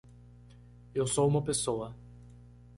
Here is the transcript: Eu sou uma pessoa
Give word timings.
Eu 0.95 1.05
sou 1.05 1.27
uma 1.29 1.43
pessoa 1.43 1.95